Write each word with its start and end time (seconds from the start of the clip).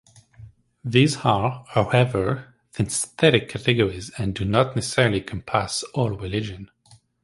These 0.83 1.17
are, 1.17 1.63
however, 1.69 2.55
synthetic 2.71 3.47
categories 3.49 4.09
and 4.17 4.33
do 4.33 4.45
not 4.45 4.75
necessarily 4.75 5.19
encompass 5.19 5.83
all 5.93 6.09
religions. 6.09 6.69